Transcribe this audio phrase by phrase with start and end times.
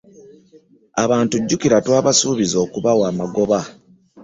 [1.03, 3.59] Abantu jjukira twabasuubiza okubawa amagoba.